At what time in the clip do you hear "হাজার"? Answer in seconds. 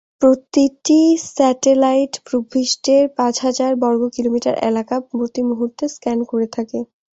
3.45-3.71